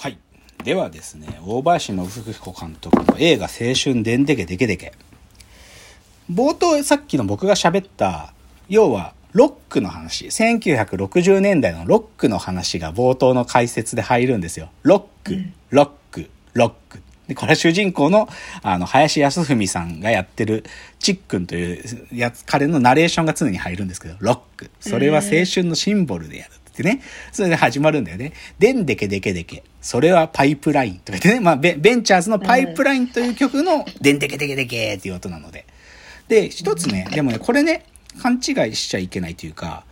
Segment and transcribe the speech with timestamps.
[0.00, 0.18] はい。
[0.62, 4.92] ではですね、大林信彦監督の映画青春でんでけでけでけ。
[6.32, 8.32] 冒頭さっきの僕が喋った、
[8.68, 14.68] 要はロックの話、1960年代のロックの話が冒頭の解説で入るんですよ。
[14.84, 15.36] ロック、
[15.70, 17.02] ロック、ロック。
[17.26, 18.28] で、これは主人公の、
[18.62, 20.64] あの、林康文さんがやってる、
[21.00, 24.70] ちっくんというやつ、彼のナレーションが常に入るんですけど、ロック。
[24.78, 26.52] それは青春のシンボルでやる。
[26.78, 27.00] ってね。
[27.32, 28.32] それで始まるんだよね。
[28.58, 29.64] でんでけでけでけ。
[29.80, 31.40] それはパイプラインとか言ってね。
[31.40, 35.66] まあベ、ベンチャーズのパイプラインという曲のでんでけでけでけっていう音なので。
[36.28, 37.84] で、一つね、でもね、これね、
[38.22, 39.84] 勘違いしちゃいけないというか、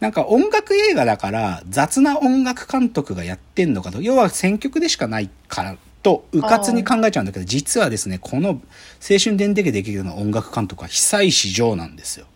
[0.00, 4.02] なんか音楽映画だから雑な音楽監督がやってんのかと。
[4.02, 12.26] 要は選曲でしかないからと、うかつに考えちゃうんだけど、実はですね、この青春でんでけでけの音楽監督は久石譲なんですよ。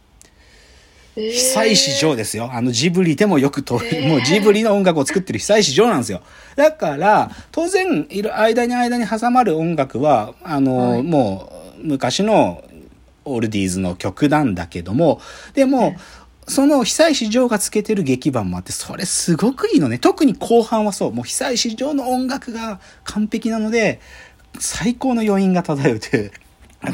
[1.16, 2.50] 久石譲ですよ。
[2.52, 6.20] あのジブリでもよくと、もうジブリの音楽を作ってる久石譲なんですよ。
[6.56, 11.50] だから、当然、いる間に間に挟まる音楽は、あの、はいも
[11.82, 12.62] う、昔の
[13.24, 15.20] オールディーズの曲なんだけども、
[15.54, 15.96] でも、
[16.48, 19.98] その久石譲がつけてる劇版もあって、それすごくいいのね。
[19.98, 21.12] 特に後半はそう。
[21.12, 24.00] もう久石譲の音楽が完璧なので、
[24.60, 26.32] 最高の余韻が漂うという。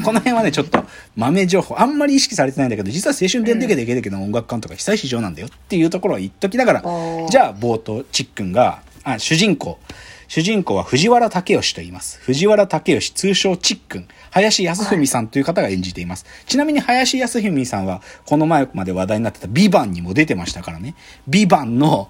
[0.01, 0.83] この辺はね、ちょっと
[1.15, 9.79] 豆情報、あんまり意識されてないんだけど、実は青春でんでけでけの音楽監督は久石譲なんだよっていうところを言っときながらー、じゃあ冒頭、ちっくんが、あ、主人公。
[10.27, 12.19] 主人公は藤原武義と言います。
[12.21, 14.07] 藤原武義、通称ちっくん。
[14.31, 16.25] 林康文さんという方が演じています。
[16.47, 20.95] ちなみに林康文さんは、この前まで話題になってたビバンにも出てましたからね。
[21.27, 22.09] ビバンの、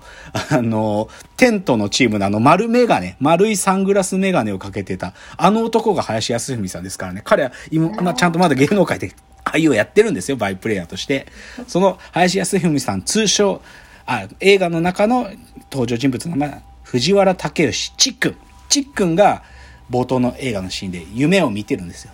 [0.52, 7.22] あの、テントのチームのあの丸メガネ、丸いサングラスメガネをかけてた、あの男が林康文さんですからね。
[7.24, 9.12] 彼は今、ま、ちゃんとまだ芸能界で
[9.44, 11.28] 俳優をやってるんですよ、バイプレイヤーとして。
[11.68, 13.62] その林康文さん、通称、
[14.06, 15.30] あ、映画の中の
[15.72, 18.36] 登場人物の名前、藤原武義、ちっくん。
[18.70, 19.42] ちっくんが
[19.90, 22.12] 冒頭の映画のシーンで夢を見てるんですよ。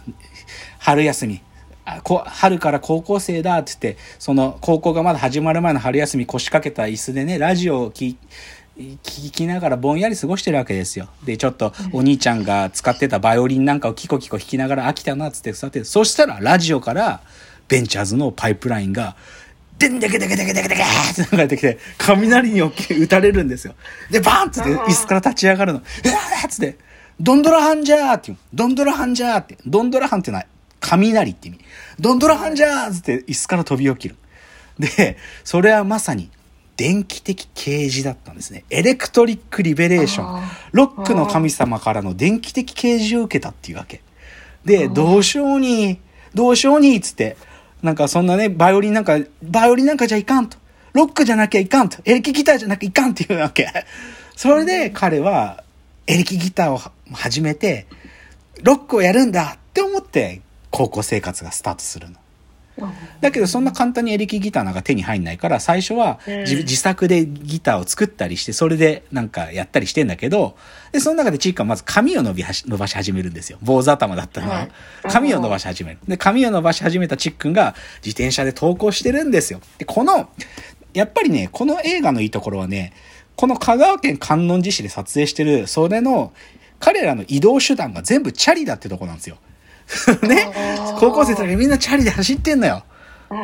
[0.80, 1.42] 春休み。
[1.84, 8.16] あこ春から高校生だって言って、その高校がまだ始まる前の春休み腰掛けた椅子でね、ラジオを聞
[8.78, 11.10] 聞きながらぼんやり過ごしてるわけですよ。
[11.26, 15.84] で、ちょっとお兄ちゃんが使ってたバイオリンなんかをキコキコ弾きながら飽きたなっつって座って。
[15.84, 17.22] そしたらラジオから
[17.68, 19.18] ベンチャーズのパイプラインが、
[19.80, 23.76] でんでけでけでけでけでけって流れてきて、雷に打たれるんですよ。
[24.12, 25.80] で、バーンっつって椅子から立ち上がるの。
[25.80, 26.78] うわーっつって、
[27.22, 28.38] ドンドラハンジャーっていう。
[28.54, 29.58] ドンドラハンジャーって。
[29.66, 30.46] ドンドラハンってのは
[30.82, 31.60] 雷って意味。
[32.00, 34.18] ドンドラハンジャーっつって椅子から飛び起きる。
[34.78, 36.30] で、それはまさに
[36.76, 38.66] 電気的啓示だったんですね。
[38.70, 40.44] エレクトリックリベレーション。
[40.74, 44.02] ロックの神様からの電気的啓示を受けたっていうわけ。
[44.66, 46.00] で、どうしように、
[46.34, 47.38] どうしように、っつって、
[47.82, 50.58] なんかそんなね、バイオリンなんか、バイオリンなんかじゃいかんと。
[50.94, 51.98] ロックじゃなきゃいかんと。
[52.04, 53.68] エレキギターじゃなきゃいかんっていうわけ。
[54.36, 55.64] それで彼は、
[56.08, 56.82] エレキギターを
[57.14, 57.88] 始めて、
[58.64, 60.42] ロックをやるんだって思って、
[60.72, 62.18] 高校生活がスタートするの。
[63.22, 70.56] だけどそんな簡単にエレキギターなんか手に入んないから最初は自作でギターを作ったりしてそれでなんかやったりしてんだけど
[70.92, 73.58] でその中でチークはまず髪を伸びはし伸ばし始めるんですよ。
[73.62, 74.56] 坊主頭だったのは。
[74.56, 74.72] はい。
[75.04, 76.00] 髪を伸ばし始める。
[76.08, 79.62] で髪を伸ばし始めたチックンが自転車で登校してるんですよ。
[79.78, 80.30] でこの
[80.94, 82.94] やっぱりねこの映画のいいところはね
[83.36, 86.34] この香川県観音寺市で撮影してるそれの
[86.80, 89.38] 彼らの移動手段が全部チャリだってとこなんですよ
[90.28, 90.52] ね
[91.00, 92.84] 高校生たちみんなチャリで走ってんのよ。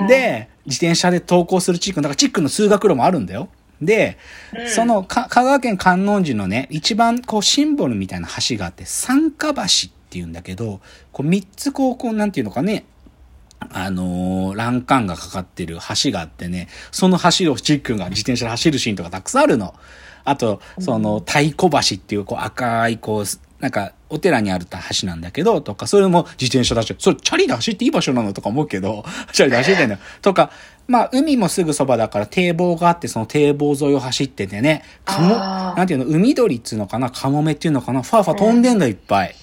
[0.08, 3.50] で、自転車で登校するチックン、だからチックンの通学路もあるんだよ。
[3.82, 4.18] で、
[4.58, 9.66] うんそのか香川県観音寺のね、一番こうシンボルみたいな橋があって、三華橋っ
[10.10, 10.80] ていうんだけど、
[11.12, 12.86] こう三つこう、こうなんていうのかね、
[13.60, 19.74] あのー、欄干がかかってる橋があってね、その橋をチックンが自転車で走るシーンとかたくさんあるの。
[20.24, 23.26] あと、その、太鼓橋っていう、こう、赤い、こう、
[23.66, 24.68] なんか、お寺にある
[25.02, 29.04] 橋なんだけど、とか、それも自転車だし、それ、チャリで走っていい場所なのとか思うけど、
[29.34, 30.00] チャリで走ってんだよ。
[30.22, 30.52] とか、
[30.88, 39.36] まあ、海もすぐそばだから堤防があって、その堤防沿いを走っててね、カモ、あーなんていうの、海鳥っつうのかな、カモメっていうのかな、ファーファー飛んでんだよ、いっぱい。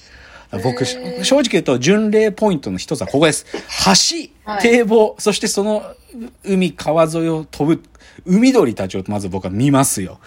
[0.63, 3.45] 僕、し正直言うと、巡礼ポイントの一つはここです。
[3.55, 3.61] 橋、
[4.45, 5.83] はい堤防、そしてその
[6.45, 7.83] 海、川沿いを飛ぶ、
[8.27, 10.19] 海鳥たちをまず僕は見ますよ。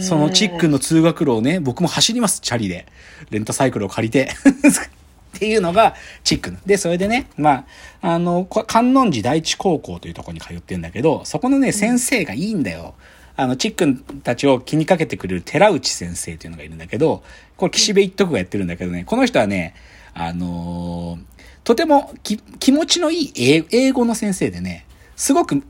[0.00, 2.86] そのチックの通学路をね、僕も走ります、チャリで。
[3.30, 4.28] レンタサイクルを借りて。
[5.36, 5.94] っていうのが、
[6.24, 6.58] チックの。
[6.64, 7.66] で、それでね、ま
[8.00, 12.94] あ、あの、こ観音寺第一高校というところに通ってるんだけど、そこのね、先生がいいんだよ。
[13.36, 17.22] あの、チックンたちを気にかけてくれる寺内先生というのがいるんだけど、
[17.58, 19.74] これ岸辺一徳がやってるんだけどね、この人はね、
[20.14, 21.36] あのー
[21.66, 24.86] とてもき気持ちのいい英英語の先生でね、
[25.16, 25.62] すごく明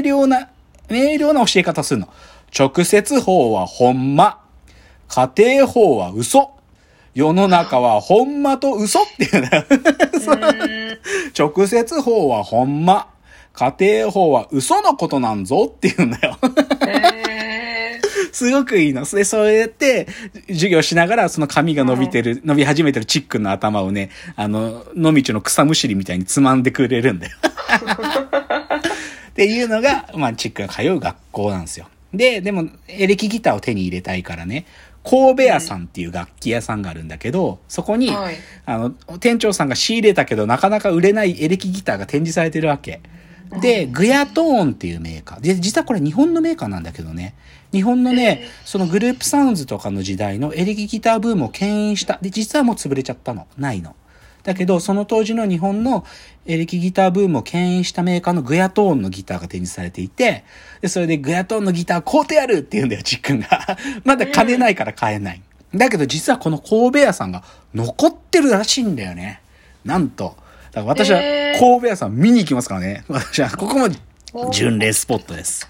[0.00, 0.50] 瞭な、
[0.90, 2.08] 明瞭な教え方するの。
[2.56, 4.40] 直接法はほんま。
[5.08, 6.50] 家庭法は嘘。
[7.14, 9.64] 世の中はほんまと嘘っていうんだよ。
[11.38, 13.08] 直接法はほんま。
[13.52, 16.38] 家庭法は嘘のことなんぞって言うんだよ。
[18.32, 19.04] すごくいいの。
[19.04, 20.06] で、そうやって、
[20.48, 27.36] 授業しながら、その髪が伸びてる、伸び始めてるチックの頭をね、あの、野道の草むしりみたいにつまんでくれるんだよ。
[29.40, 31.86] っていうのが、まあ、チックが通う学校なんですよ。
[32.12, 34.66] で、でも、エレキギターを手に入れたいからね、
[35.02, 38.34] 神戸屋さんっていう楽器屋さんがあるんだけど、そこに、はい、
[38.66, 43.00] あの、店長さんが仕入れたけど、なかなか売れないエレキギターが展示されてるわけ。
[43.62, 45.40] で、グヤトーンっていうメーカー。
[45.40, 47.34] で、実はこれ日本のメーカーなんだけどね。
[47.72, 52.18] 日本のね、そのグループサウンズとかの時代のエレキギターブームを牽引した。
[52.20, 53.46] で、実はもう潰れちゃったの。
[53.56, 53.96] ないの。
[54.42, 56.04] だけど、その当時の日本の
[56.46, 60.44] エレキギターブームを牽引したメーカーのグヤトーンのギターが展示されていて、
[60.80, 63.48] で、それでグヤトーンのギター買うてやるって言うんだよ、ちっくんが。
[64.04, 65.42] まだ金ないから買えない。
[65.74, 67.44] だけど実はこの神戸屋さんが
[67.74, 69.40] 残ってるらしいんだよね。
[69.84, 70.36] なんと。
[70.72, 71.20] だから私は
[71.58, 73.04] 神戸屋さん見に行きますからね。
[73.08, 73.88] 私はここも
[74.50, 75.68] 巡礼スポットです。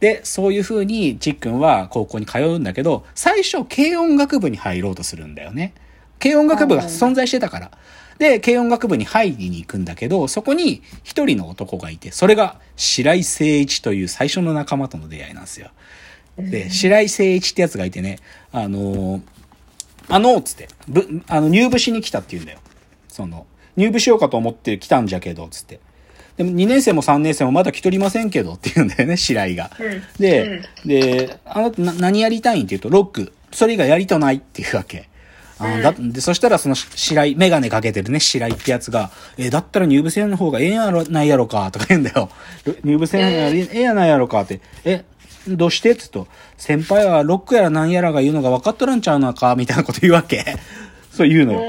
[0.00, 5.74] で、そういう風にちっくんは高校に通うんだけど、最初軽音楽部に入ろうとするんだよね。
[6.20, 7.70] 軽音楽部が存在してたから。
[8.18, 15.70] で、軽音楽部に入りに行くんだけど、そこに一人の男がいて、それが白井誠一という最初の仲間との出会いなんですよ。
[16.38, 18.18] で、白井誠一ってやつがいてね、
[18.52, 19.22] あのー、
[20.08, 22.58] あの、つって、ぶ、あの、入部しに来たって言うんだよ。
[23.08, 25.80] その、入部しようかと思って来たんじゃけど、つって。
[26.36, 29.70] でも2年生も3年生もまだ来とりませんけどって言うんだよね、白井が。
[30.18, 33.32] で、で、あなた何やりたいんって言うと、ロック。
[33.50, 35.08] それ以外やりとないっていうわけ。
[35.58, 42.30] あだで、そしたらその白井、メガネかけてるね、白井ってやつが、えだったら入部戦の方がええやろ、ないやろか、とか言うんだよ。
[42.84, 44.60] 入部戦ええやないやろかって。
[44.84, 45.04] え、
[45.48, 45.92] どうして？
[45.92, 46.26] っつと、
[46.56, 50.44] 先輩はロックやらなんやらが言うのが分かっとらんちゃうのか、みたいなこと言うわけ。
[51.10, 51.60] そう言うのよ。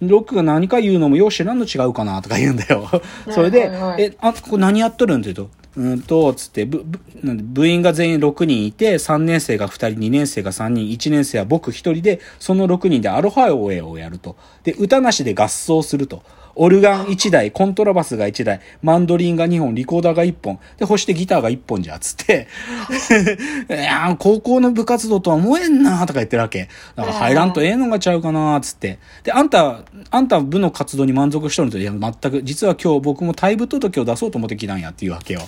[0.00, 2.88] ロックが何か言うのもよう知らんの違うかなとか言うんだよ。
[3.30, 5.20] それで、え、あ、ここ何やっとるん？
[5.20, 6.84] って言うと、うんと、つって、部、
[7.22, 14.36] 部員が全員6人いて、3年生が2人、2年生が3人、1年生は僕1人で、その6人でアロハオエをやると。
[14.64, 16.22] で、歌なしで合奏すると。
[16.54, 22.48] オルガン1台、コントラバスが1台、マンドリンが2本、リコーダーが1本、で、そしてギターが1本じゃ、つって、
[23.70, 26.68] いや高校の部活動とは思えんなとか言ってるわけ。
[26.96, 28.98] だから入らんとええのがちゃうかなつって。
[29.24, 35.40] で、あんた、あんた部の活動に満足しとると、いや、全く、実は今日僕も退部届を出そうと思ってきたんやっていうわけよ。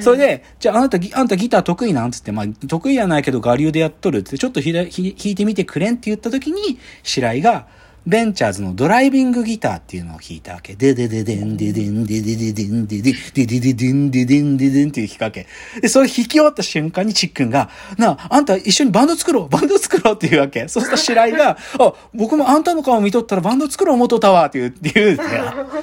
[0.00, 2.10] それで、じゃああなた、あんたギター得意なん？
[2.10, 7.66] つって、まあ、得意やないけど、我流でやっとるって、ちょっと弾いてみてくれんって言った時に、白井が、
[8.06, 10.76] ベンチャーズのドライビングギターっていうのを弾いたわけ。
[10.76, 15.46] ででででんででんででででんででででででんででんででんっていう弾きかけ。
[15.80, 17.68] で、それ弾き終わった瞬間にチックンが、
[17.98, 20.68] なあ、あんた一緒にバンド作ろうバンド作ろうっていうわけ。
[20.68, 25.18] そうすると白井が、あ、僕もあんたの顔見とったらバンド作ろう思っとったわって言う、って言う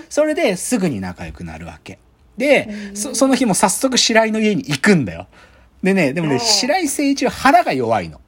[0.09, 1.99] それですぐに仲良くなるわけ。
[2.37, 5.27] で、そその日も早速白井の家に行くんだよ。
[5.83, 8.21] でね、でもね、白井誠一は腹が弱いの。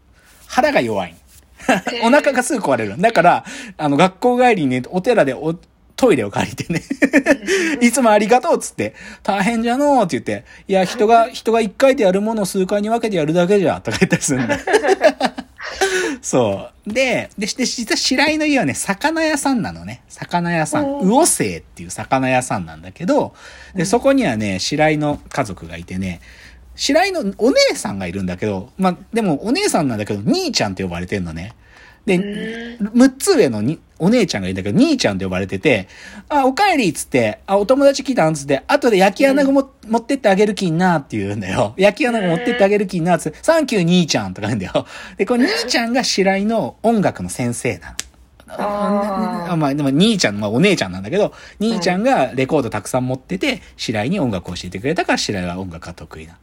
[0.48, 1.18] 腹が弱いの。
[2.04, 2.96] お腹がすぐ壊れる。
[3.00, 3.46] だから、
[3.78, 5.56] あの、学校帰りにね、お寺でお、
[5.96, 6.82] トイレを借りてね
[7.82, 14.60] いつもありがとうっつって、大変じゃのーって言って、いや、人が、 人が一回でやるものを数回に分けてやるだけじゃ、とか言ったりするんだ。
[16.22, 16.94] そう。
[16.94, 20.02] で、で、実は白井の家はね、魚屋さんなのね。
[20.10, 20.84] 魚屋さん。
[20.84, 23.34] 魚生っていう魚屋さんなんだけど、
[23.76, 26.20] で、そこにはね、白井の家族がいてね、
[26.76, 31.54] 白井のお姉さんがいるんだけど、まあ、でもお姉さんなんだけど、兄ちゃんって呼ばれてんのね。
[32.06, 35.88] で、6つ上のにお姉ちゃんがいるんだけど、兄ちゃんって呼ばれてて、
[36.28, 41.74] あ、お帰りっつって、あ、お友達来たんつって、後で焼き穴子も、持ってってあげる気になって言うんだよ。
[41.78, 44.86] 焼き穴子持ってってあげる気になって、サンキュー兄ちゃんとか言うんだよ。
[45.18, 47.96] で、この兄ちゃんが白井の音楽の先生なの。
[48.48, 56.38] あまあ、でも兄ちゃん、まあお姉ちゃんなんだけど、兄ちゃんがレコードたくさん持ってて、白井に音楽を教えてくれたから白井は音楽が得意な。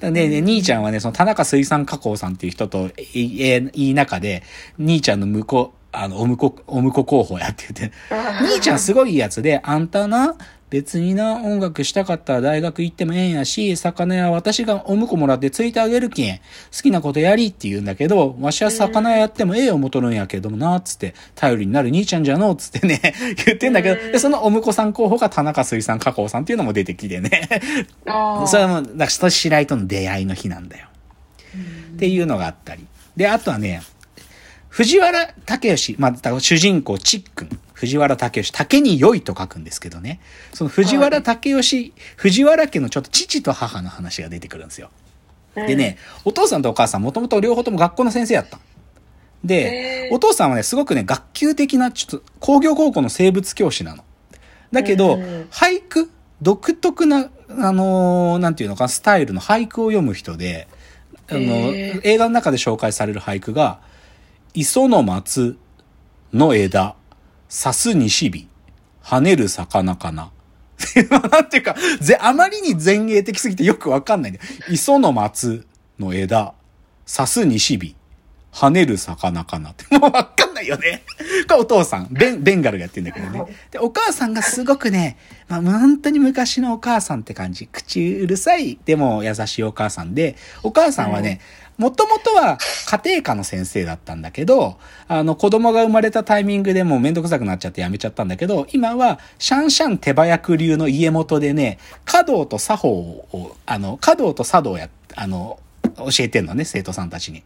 [0.00, 4.42] で、ね、兄ちゃんはね、その田中水産加工さんっていう人と言い中で、
[4.78, 7.96] 兄ちゃんの向こう、あの、おむこ、おむこ候補やって言って、
[8.42, 10.36] 兄ちゃんすごいやつで、あんたな、
[10.70, 16.42] 別にな、音楽したかったら大学行ってもええんやし、魚屋私がお婿もらってついてあげるけん、好
[16.82, 23.00] きなことやりって言うんだけど、わしは魚屋やってもええ思とるんやけどもな、つって、頼りになる兄ちゃんじゃの、つってね、
[23.46, 27.48] 言ってんだけど、で、そのお婿さん候補が田中水産加工さんっていうのも出てきてね。
[28.46, 30.86] それはもう、だから、白井との出会いの日なんだよ。
[31.94, 32.86] っていうのがあったり。
[33.16, 33.82] で、あとはね、
[34.70, 37.48] 藤原武義、まあ、主人公、ちっくん。
[37.74, 40.20] 藤原武義、竹に良いと書くんですけどね。
[40.52, 44.90] その藤原武義、藤原家のちょっと父と母の話が出てくるんですよ。
[45.54, 48.60] でね、お父さんとお母さんもともと両方とも学校の先生やった
[49.44, 54.04] で、お父さんはね、すごくね、学級的な、ちょっと、工業高校の生物教師なの。
[54.70, 55.16] だけど、
[55.50, 56.10] 俳句、
[56.42, 60.68] 独特な、あのー、なんていうのかスタイルの俳句を読む人で、
[61.28, 61.40] あの、
[61.72, 63.80] 映画の中で紹介される俳句が、
[64.54, 65.56] 磯の松
[66.32, 66.96] の枝、
[67.48, 68.48] 刺す西日、
[69.02, 70.30] 跳ねる魚かな。
[71.30, 74.40] なんていうか、ぜ、あまりに前衛的すぎてよくわかんないんだ
[74.70, 75.66] 磯の松
[75.98, 76.54] の枝、
[77.06, 77.94] 刺す西日、
[78.52, 79.84] 跳ねる魚かなって。
[79.98, 81.02] もうわかんないよね。
[81.48, 83.44] これお父さん、ベン、ベンガルがやってんだけどね。
[83.70, 85.16] で、お母さんがすごくね、
[85.48, 87.66] まあ、本当に昔のお母さんって感じ。
[87.66, 91.40] 口うるさい、でも優しいお母さんで、お母さんはね、
[91.80, 92.58] もともとは
[92.88, 94.76] 家庭科の先生だったんだけど、
[95.08, 105.58] あの子供が生まれたタイミングでもうめんどくさくなっちゃって辞めちゃったんだけど、今はシャンシャン手早く流の家元でね、華道と作法を、あの、華道と茶道や、あの、
[105.96, 107.42] 教えてんのね、生徒さんたちに。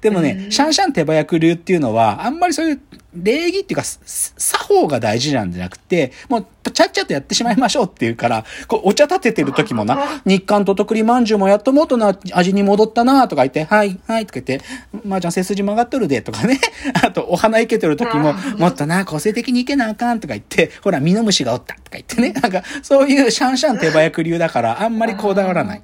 [0.00, 2.80] でもね、シャンシャン手早く流っていうのは、あんまりそういう
[3.22, 14.64] 礼儀っていうか、作法が大事なんじゃなくて、もう、ちゃっちゃとやってしまいましょうっていうから、こう、お茶立ててる時もな、 日韓ととくりまんじゅうもやっと元の味に戻ったなとか言って、はい、はい、とか言って、
[15.04, 16.60] まあちゃん背筋曲がっとるで、とかね。
[17.02, 22.32] あと、お花いけてる時も、もっとな、個性的にいけなあかんとか言って、ほら、ミノムシがおったとか言ってね。
[22.32, 25.82] なんか、そういうシャンシャン手早く流だから、あんまりこだわらない。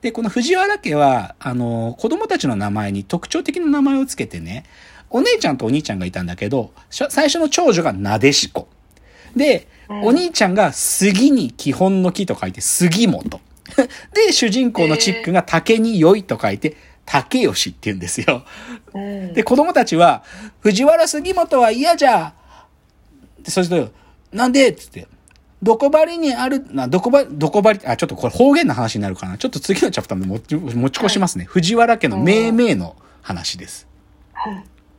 [0.00, 4.64] で、この藤原家は、あの、子供たちの名前に特徴的な名前をつけてね、
[5.10, 8.68] お姉ちゃんとお兄ちゃんがいたんだけど、最初の長女がなでしこ。
[9.34, 13.40] で、お兄ちゃんが杉に基本の木と書いて杉本。
[14.14, 18.44] で、主人公のチックが竹に良いと書いて、竹吉って言うんですよ。
[19.34, 20.22] で、子供たちは、
[20.60, 22.34] 藤原杉本は嫌じゃ。
[23.42, 23.88] で、そして
[24.32, 24.72] なんで？
[24.74, 25.08] つって、
[25.62, 29.38] どこばりにある、な、どこば、どこばり、あ、ちょっとこれ方言の話になるかな。
[29.38, 31.44] ちょっと次のチャプターで持ち持ち越しますね。
[31.44, 33.86] はい、藤原家の命名の話です。
[34.32, 34.64] はい